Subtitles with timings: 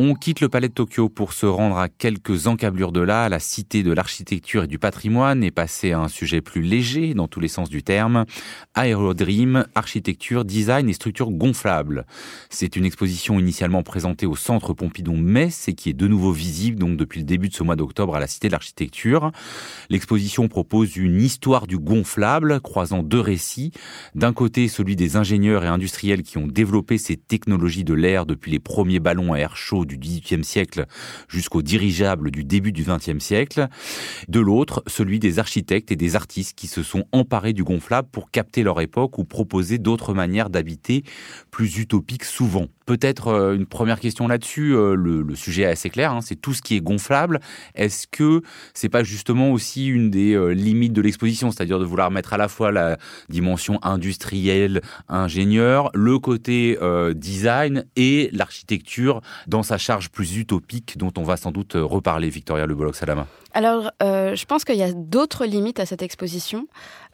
[0.00, 3.40] On quitte le palais de Tokyo pour se rendre à quelques encablures de là, la
[3.40, 7.40] cité de l'architecture et du patrimoine, et passer à un sujet plus léger dans tous
[7.40, 8.24] les sens du terme.
[8.74, 12.06] Aérodream, architecture, design et structure gonflable.
[12.48, 16.96] C'est une exposition initialement présentée au centre Pompidou-Metz et qui est de nouveau visible donc
[16.96, 19.32] depuis le début de ce mois d'octobre à la cité de l'architecture.
[19.90, 23.72] L'exposition propose une histoire du gonflable croisant deux récits.
[24.14, 28.52] D'un côté, celui des ingénieurs et industriels qui ont développé ces technologies de l'air depuis
[28.52, 30.86] les premiers ballons à air chaud du XVIIIe siècle
[31.28, 33.66] jusqu'au dirigeable du début du XXe siècle.
[34.28, 38.30] De l'autre, celui des architectes et des artistes qui se sont emparés du gonflable pour
[38.30, 41.02] capter leur époque ou proposer d'autres manières d'habiter
[41.50, 42.68] plus utopiques souvent.
[42.88, 46.54] Peut-être euh, une première question là-dessus, euh, le, sujet est assez clair, hein, c'est tout
[46.54, 47.38] ce qui est gonflable.
[47.74, 48.40] Est-ce que
[48.72, 52.38] c'est pas justement aussi une des euh, limites de l'exposition, c'est-à-dire de vouloir mettre à
[52.38, 52.96] la fois la
[53.28, 56.78] dimension industrielle, ingénieur, le côté
[57.14, 62.64] design et l'architecture dans sa charge plus utopique dont on va sans doute reparler, Victoria
[62.64, 66.68] Le Bolloc-Salama alors, je pense qu'il y a d'autres limites à cette exposition,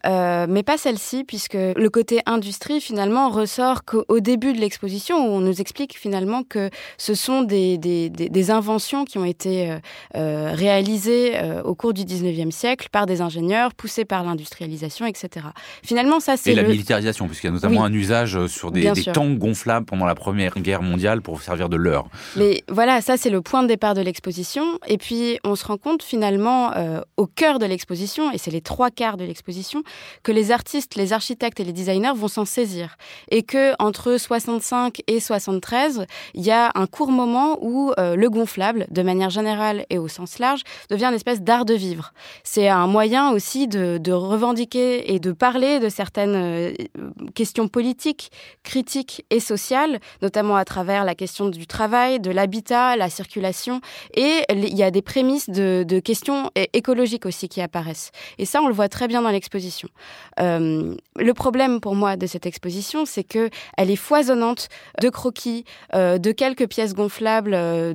[0.06, 5.36] euh, mais pas celle-ci, puisque le côté industrie, finalement, ressort qu'au début de l'exposition, où
[5.36, 9.78] on nous explique finalement que ce sont des, des, des, inventions qui ont été euh,
[10.16, 15.46] euh réalisées euh, au cours du 19e siècle par des ingénieurs, poussés par l'industrialisation, etc.
[15.82, 16.52] Finalement, ça, c'est.
[16.52, 16.62] Et le...
[16.62, 20.14] la militarisation, puisqu'il y a notamment un usage sur des, des tanks gonflables pendant la
[20.14, 22.08] Première Guerre mondiale pour servir de leurre.
[22.36, 24.78] Mais voilà, ça, c'est le point de départ de l'exposition.
[24.86, 26.72] Et puis, on se rend compte, finalement,
[27.16, 29.82] au cœur de l'exposition, et c'est les trois quarts de l'exposition,
[30.22, 32.96] que les artistes, les architectes et les designers vont s'en saisir.
[33.30, 38.30] Et que entre 65 et 73, il y a un court moment où euh, le
[38.30, 42.12] gonflable, de manière générale et au sens large, devient une espèce d'art de vivre.
[42.42, 46.72] C'est un moyen aussi de, revendiquer et de parler de certaines euh,
[47.34, 48.30] questions politiques,
[48.62, 53.80] critiques et sociales, notamment à travers la question du travail, de l'habitat, la circulation.
[54.14, 58.10] Et il y a des prémices de, questions écologiques aussi qui apparaissent.
[58.38, 59.83] Et ça, on le voit très bien dans l'exposition.
[60.40, 64.68] Euh, le problème pour moi de cette exposition, c'est que elle est foisonnante
[65.00, 65.64] de croquis,
[65.94, 67.92] euh, de quelques pièces gonflables euh,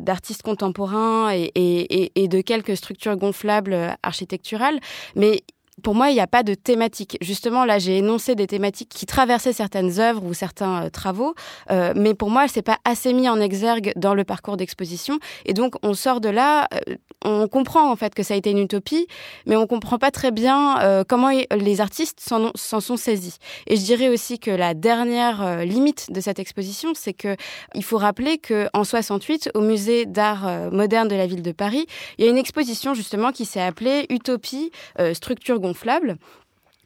[0.00, 4.78] d'artistes contemporains et, et, de quelques structures gonflables architecturales,
[5.16, 5.42] mais
[5.82, 7.16] pour moi, il n'y a pas de thématique.
[7.20, 11.34] Justement, là, j'ai énoncé des thématiques qui traversaient certaines œuvres ou certains euh, travaux,
[11.70, 15.18] euh, mais pour moi, c'est pas assez mis en exergue dans le parcours d'exposition.
[15.44, 18.50] Et donc, on sort de là, euh, on comprend en fait que ça a été
[18.50, 19.06] une utopie,
[19.46, 20.76] mais on comprend pas très bien
[21.08, 23.38] comment les artistes s'en sont saisis.
[23.66, 27.36] Et je dirais aussi que la dernière limite de cette exposition, c'est que
[27.74, 31.86] il faut rappeler que en 68, au musée d'art moderne de la ville de Paris,
[32.18, 34.70] il y a une exposition justement qui s'est appelée Utopie,
[35.12, 36.18] structure gonflable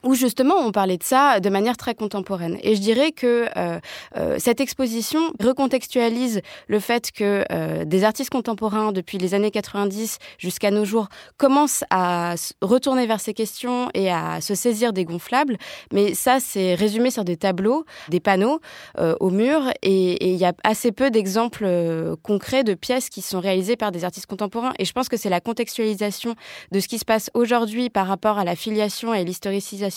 [0.03, 2.59] où justement on parlait de ça de manière très contemporaine.
[2.63, 3.79] Et je dirais que euh,
[4.17, 10.19] euh, cette exposition recontextualise le fait que euh, des artistes contemporains depuis les années 90
[10.39, 15.57] jusqu'à nos jours commencent à retourner vers ces questions et à se saisir des gonflables.
[15.93, 18.61] Mais ça, c'est résumé sur des tableaux, des panneaux
[18.99, 23.23] euh, au mur, et il y a assez peu d'exemples euh, concrets de pièces qui
[23.23, 24.73] sont réalisées par des artistes contemporains.
[24.79, 26.35] Et je pense que c'est la contextualisation
[26.71, 29.92] de ce qui se passe aujourd'hui par rapport à la filiation et l'historicisation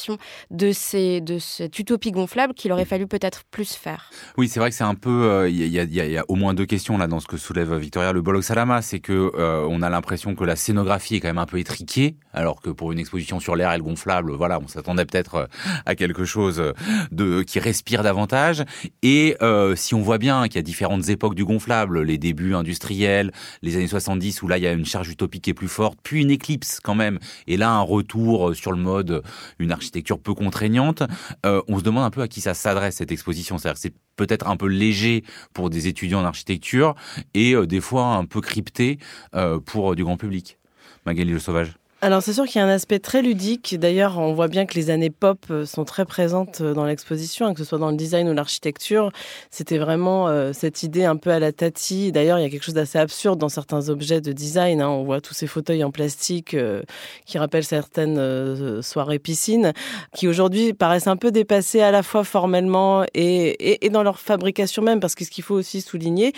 [0.52, 4.10] de, ces, de cette utopie gonflable qu'il aurait fallu peut-être plus faire.
[4.38, 5.50] Oui, c'est vrai que c'est un peu.
[5.50, 8.44] Il y, a au moins deux questions là dans ce que soulève Victoria Le Bollock
[8.44, 8.82] Salama.
[8.82, 12.16] C'est que euh, on a l'impression que la scénographie est quand même un peu étriquée,
[12.34, 15.46] alors que pour une exposition sur l'air et le gonflable, voilà, on s'attendait peut-être euh,
[15.86, 16.62] à quelque chose
[17.12, 18.64] de qui respire davantage.
[19.04, 22.56] Et euh, si on voit bien qu'il y a différentes époques du gonflable, les débuts
[22.56, 25.68] industriels, les années 70 où là il y a une charge utopique qui est plus
[25.68, 29.24] forte, puis une éclipse quand même, et là un retour sur le mode
[29.60, 31.04] une architecture architecture peu contraignante.
[31.46, 33.58] Euh, on se demande un peu à qui ça s'adresse cette exposition.
[33.58, 35.24] C'est peut-être un peu léger
[35.54, 36.96] pour des étudiants en architecture
[37.34, 38.98] et euh, des fois un peu crypté
[39.36, 40.58] euh, pour du grand public.
[41.06, 41.74] Magali Le Sauvage.
[42.06, 43.80] Alors c'est sûr qu'il y a un aspect très ludique.
[43.80, 47.48] D'ailleurs, on voit bien que les années pop euh, sont très présentes euh, dans l'exposition,
[47.48, 49.12] hein, que ce soit dans le design ou l'architecture.
[49.50, 52.12] C'était vraiment euh, cette idée un peu à la Tati.
[52.12, 54.82] D'ailleurs, il y a quelque chose d'assez absurde dans certains objets de design.
[54.82, 54.90] Hein.
[54.90, 56.56] On voit tous ces fauteuils en plastique
[57.26, 59.74] qui rappellent certaines soirées piscines,
[60.14, 64.84] qui aujourd'hui paraissent un peu dépassés à la fois formellement et, et, dans leur fabrication
[64.84, 65.00] même.
[65.00, 66.34] Parce que ce qu'il faut aussi souligner,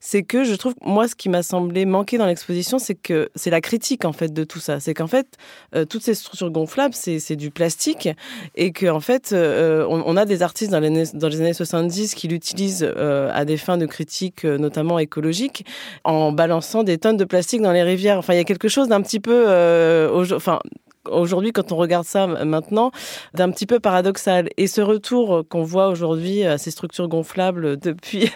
[0.00, 3.50] c'est que je trouve, moi, ce qui m'a semblé manquer dans l'exposition, c'est que c'est
[3.50, 4.80] la critique en fait de tout ça.
[4.80, 5.36] C'est qu'en fait,
[5.74, 8.08] euh, toutes ces structures gonflables, c'est du plastique
[8.54, 11.52] et qu'en en fait, euh, on, on, a des artistes dans les, dans les années
[11.52, 15.66] 70 qui l'utilisent euh, à des fins de critique, notamment écologique,
[16.04, 18.18] en balançant des tonnes de plastique dans les rivières.
[18.18, 19.46] Enfin, il y a quelque chose d'un petit peu,
[20.34, 20.60] enfin
[21.08, 22.90] aujourd'hui, quand on regarde ça maintenant,
[23.34, 24.48] d'un petit peu paradoxal.
[24.56, 28.30] Et ce retour qu'on voit aujourd'hui à ces structures gonflables depuis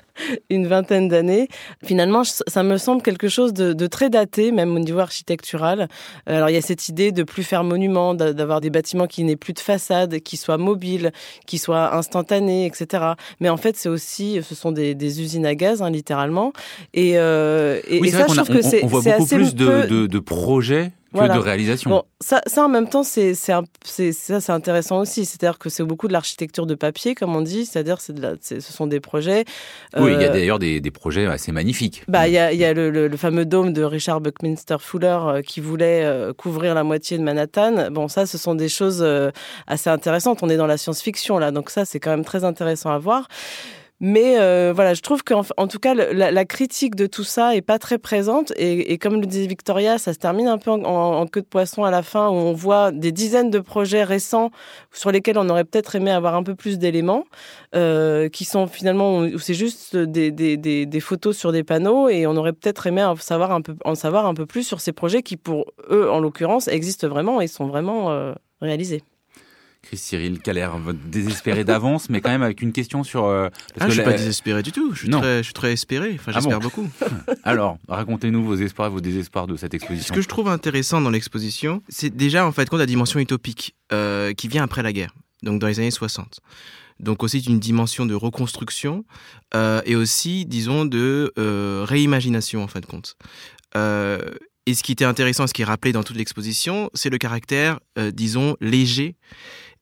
[0.50, 1.48] une vingtaine d'années,
[1.84, 5.88] finalement, ça me semble quelque chose de, très daté, même au niveau architectural.
[6.26, 9.36] Alors, il y a cette idée de plus faire monument, d'avoir des bâtiments qui n'aient
[9.36, 11.12] plus de façade, qui soient mobiles,
[11.46, 13.04] qui soient instantanés, etc.
[13.40, 16.52] Mais en fait, c'est aussi, ce sont des, usines à gaz, hein, littéralement.
[16.94, 18.82] Et, euh, et, ça, je trouve que c'est
[19.12, 21.90] assez plus de, de projets que de réalisation.
[21.90, 25.24] Bon, ça, ça en même temps, c'est ça, c'est intéressant aussi.
[25.24, 27.66] C'est-à-dire que c'est beaucoup de l'architecture de papier, comme on dit.
[27.66, 28.14] C'est-à-dire, c'est
[28.60, 29.44] ce sont des projets.
[29.96, 32.04] Oui, il y a euh, d'ailleurs des, des, projets assez magnifiques.
[32.08, 35.42] Bah, il y a, y a le, le, fameux dôme de Richard Buckminster Fuller euh,
[35.42, 37.90] qui voulait euh, couvrir la moitié de Manhattan.
[37.90, 39.04] Bon, ça, ce sont des choses
[39.66, 40.42] assez intéressantes.
[40.42, 43.28] On est dans la science-fiction là, donc ça, c'est quand même très intéressant à voir.
[44.06, 47.62] Mais euh, voilà, je trouve qu'en en tout cas, la, critique de tout ça est
[47.62, 48.52] pas très présente.
[48.58, 51.90] Et, comme le disait Victoria, ça se termine un peu en, queue de poisson à
[51.90, 54.50] la fin, où on voit des dizaines de projets récents
[54.92, 57.24] sur lesquels on aurait peut-être aimé avoir un peu plus d'éléments,
[57.74, 62.52] euh, qui sont finalement où c'est juste des, photos sur des panneaux, et on aurait
[62.52, 65.38] peut-être aimé en savoir un peu en savoir un peu plus sur ces projets qui,
[65.38, 69.02] pour eux, en l'occurrence, existent vraiment et sont vraiment euh, réalisés.
[69.84, 70.76] Chris Cyril, qui a l'air
[71.06, 73.26] désespéré d'avance, mais quand même avec une question sur.
[73.26, 73.48] Euh,
[73.78, 74.92] ah, je suis pas désespéré du tout.
[74.94, 76.12] Je suis, très, je suis très espéré.
[76.14, 76.88] Enfin, ah j'espère beaucoup.
[77.44, 80.08] Alors, racontez-nous vos espoirs, vos désespoirs de cette exposition.
[80.08, 83.74] Ce que je trouve intéressant dans l'exposition, c'est déjà en fait compte la dimension utopique
[83.92, 86.40] euh, qui vient après la guerre, donc dans les années 60.
[87.00, 89.04] Donc aussi une dimension de reconstruction
[89.54, 91.32] euh, et aussi, disons, de
[91.84, 93.16] réimagination en fin de compte.
[94.66, 97.80] Et ce qui était intéressant, ce qui est rappelé dans toute l'exposition, c'est le caractère,
[98.14, 99.16] disons, léger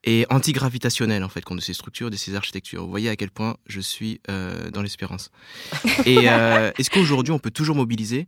[0.05, 2.85] et antigravitationnel en fait contre ces structures, de ces architectures.
[2.85, 5.31] Vous voyez à quel point je suis euh, dans l'espérance.
[6.07, 8.27] et euh, est-ce qu'aujourd'hui on peut toujours mobiliser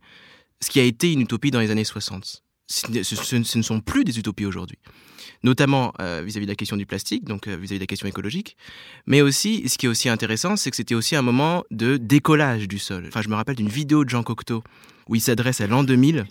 [0.61, 4.17] ce qui a été une utopie dans les années 60 ce, ne sont plus des
[4.17, 4.79] utopies aujourd'hui,
[5.43, 8.57] notamment euh, vis-à-vis de la question du plastique, donc vis-à-vis de la question écologique,
[9.05, 12.67] mais aussi, ce qui est aussi intéressant, c'est que c'était aussi un moment de décollage
[12.67, 13.05] du sol.
[13.07, 14.63] Enfin, je me rappelle d'une vidéo de Jean Cocteau
[15.07, 16.25] où il s'adresse à l'an 2000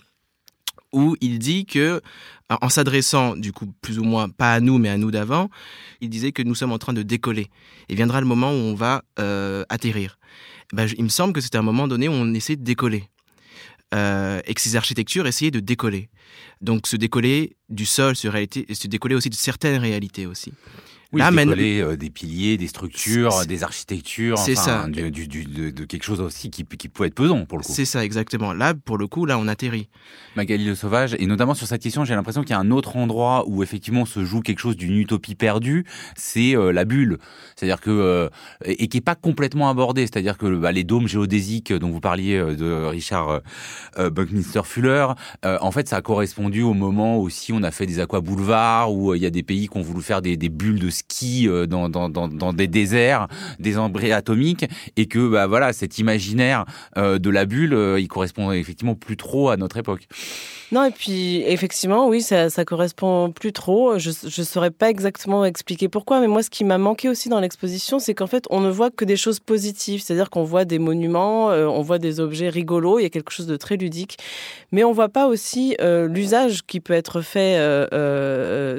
[0.95, 2.01] où il dit que,
[2.49, 5.49] en s'adressant du coup plus ou moins pas à nous mais à nous d'avant,
[6.01, 7.49] il disait que nous sommes en train de décoller
[7.89, 10.17] et viendra le moment où on va euh, atterrir.
[10.73, 13.03] Ben, il me semble que c'était un moment donné où on essaie de décoller.
[13.93, 16.09] Euh, et que ces architectures essayaient de décoller.
[16.59, 20.53] Donc se décoller du sol, se, réalité, se décoller aussi de certaines réalités aussi.
[21.15, 24.85] Oui, là, euh, des piliers, des structures, des architectures, c'est ça.
[24.89, 27.71] Du, de, quelque chose aussi qui, qui peut être pesant pour le coup.
[27.71, 28.51] C'est ça, exactement.
[28.51, 29.87] Là, pour le coup, là, on atterrit.
[30.35, 32.97] Magali Le Sauvage, et notamment sur cette question, j'ai l'impression qu'il y a un autre
[32.97, 35.85] endroit où effectivement se joue quelque chose d'une utopie perdue,
[36.17, 37.17] c'est euh, la bulle.
[37.55, 38.29] C'est-à-dire que euh,
[38.65, 40.01] et qui est pas complètement abordé.
[40.01, 43.39] C'est-à-dire que bah, les dômes géodésiques dont vous parliez de Richard
[43.97, 45.07] Buckminster Fuller,
[45.43, 49.13] en fait, ça a correspondu au moment aussi on a fait des aqua boulevards où
[49.15, 51.47] il y a des pays qui ont voulu faire des, des bulles de ski ski
[51.47, 53.27] euh, dans, des déserts,
[53.59, 54.65] des embryons atomiques,
[54.97, 56.65] et que bah, voilà, cet imaginaire
[56.97, 60.07] euh, de la bulle, euh, il correspond effectivement plus trop à notre époque.
[60.71, 63.99] Non, et puis effectivement, oui, ça, ça correspond plus trop.
[63.99, 67.39] Je ne saurais pas exactement expliquer pourquoi, mais moi, ce qui m'a manqué aussi dans
[67.39, 70.01] l'exposition, c'est qu'en fait, on ne voit que des choses positives.
[70.01, 73.45] C'est-à-dire qu'on voit des monuments, on voit des objets rigolos, il y a quelque chose
[73.45, 74.17] de très ludique,
[74.71, 77.59] mais on voit pas aussi l'usage qui peut être fait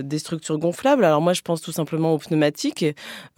[0.02, 1.04] des structures gonflables.
[1.04, 2.84] Alors moi, je pense tout simplement aux pneumatiques,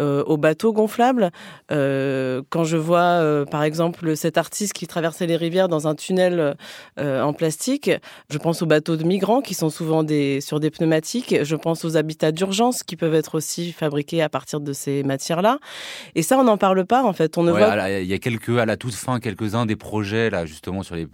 [0.01, 1.31] euh, aux bateaux gonflables.
[1.71, 5.95] Euh, quand je vois, euh, par exemple, cet artiste qui traversait les rivières dans un
[5.95, 6.57] tunnel
[6.99, 7.91] en plastique,
[8.31, 11.37] je pense aux bateaux de migrants qui sont souvent des, sur des pneumatiques.
[11.43, 15.59] Je pense aux habitats d'urgence qui peuvent être aussi fabriqués à partir de ces matières-là.
[16.15, 17.39] Et ça, on n'en parle pas, en fait.
[17.39, 17.89] On ne voit...
[17.91, 21.07] Il y a quelques, à la toute fin, quelques-uns des projets, là, justement, sur les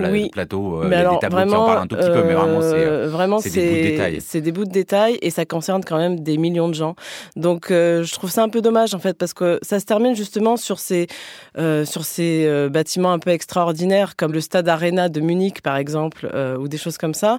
[0.00, 0.30] oui.
[0.30, 2.86] plateau, euh, a des tableaux qui en parlent un tout petit peu, mais vraiment, c'est
[2.86, 4.18] euh, vraiment, des bouts de détail.
[4.20, 6.94] C'est des bouts de détail et ça concerne quand même des millions de gens.
[7.36, 10.16] Donc, euh, je trouve ça un peu dommage, en fait, parce que ça se termine
[10.16, 11.08] justement sur ces,
[11.56, 16.68] sur ces bâtiments un peu extraordinaires, comme le stade Arena de Munich, par exemple, ou
[16.68, 17.38] des choses comme ça.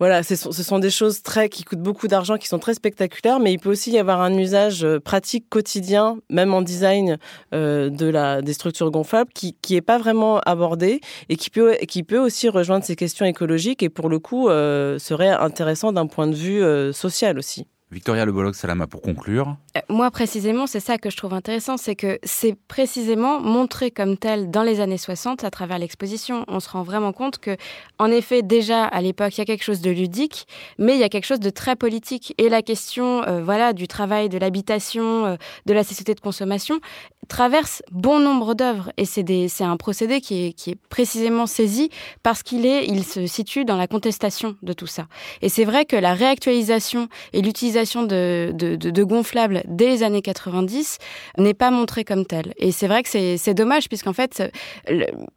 [0.00, 3.52] Voilà, ce sont des choses très, qui coûtent beaucoup d'argent, qui sont très spectaculaires, mais
[3.52, 7.18] il peut aussi y avoir un usage pratique quotidien, même en design
[7.52, 12.02] de la, des structures gonflables, qui, qui est pas vraiment abordé et qui peut qui
[12.02, 16.26] peut aussi rejoindre ces questions écologiques et pour le coup euh, serait intéressant d'un point
[16.26, 17.66] de vue euh, social aussi.
[17.90, 19.56] Victoria Le Bolloc Salama, pour conclure.
[19.76, 24.16] Euh, moi, précisément, c'est ça que je trouve intéressant, c'est que c'est précisément montré comme
[24.16, 26.44] tel dans les années 60 à travers l'exposition.
[26.48, 27.56] On se rend vraiment compte que,
[27.98, 30.46] en effet, déjà à l'époque, il y a quelque chose de ludique,
[30.78, 32.34] mais il y a quelque chose de très politique.
[32.38, 36.80] Et la question, euh, voilà, du travail, de l'habitation, euh, de la société de consommation
[37.24, 41.90] traverse bon nombre d'œuvres et c'est un procédé qui est, précisément saisi
[42.22, 45.06] parce qu'il est, il se situe dans la contestation de tout ça.
[45.42, 50.98] Et c'est vrai que la réactualisation et l'utilisation de, gonflables dès les années 90
[51.38, 52.52] n'est pas montrée comme telle.
[52.56, 54.42] Et c'est vrai que c'est dommage puisqu'en fait,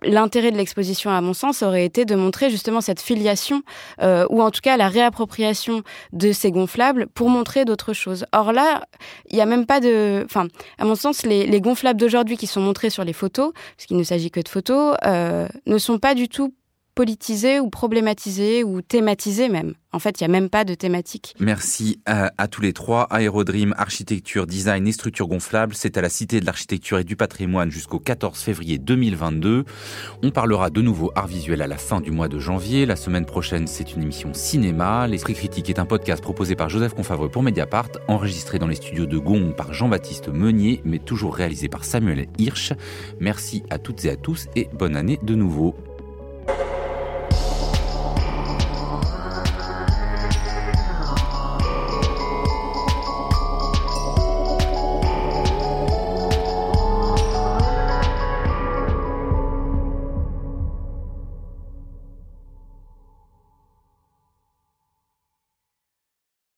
[0.04, 3.62] l'intérêt de l'exposition, à mon sens, aurait été de montrer justement cette filiation
[4.02, 8.26] euh, ou en tout cas la réappropriation de ces gonflables pour montrer d'autres choses.
[8.32, 8.84] Or là,
[9.30, 10.24] il n'y a même pas de...
[10.26, 13.86] Enfin, à mon sens, les, les gonflables d'aujourd'hui qui sont montrés sur les photos, parce
[13.86, 16.54] qu'il ne s'agit que de photos, euh, ne sont pas du tout
[16.98, 19.76] politisés ou problématisés ou thématisés même.
[19.94, 21.36] En fait, il n'y a même pas de thématique.
[21.40, 23.04] Merci à, tous les trois.
[23.04, 27.70] Aérodream, architecture, design et structure gonflable, c'est à la Cité de l'Architecture et du Patrimoine
[27.70, 29.64] jusqu'au 14 février 2022.
[30.24, 32.88] On parlera de nouveau art visuel à la fin du mois de janvier.
[32.88, 35.08] La semaine prochaine, c'est une émission cinéma.
[35.08, 39.06] L'Esprit critique est un podcast proposé par Joseph Confavreux pour Mediapart, enregistré dans les studios
[39.06, 42.74] de Gond par Jean-Baptiste Meunier, mais toujours réalisé par Samuel Hirsch.
[43.20, 45.76] Merci à toutes et à tous et bonne année de nouveau.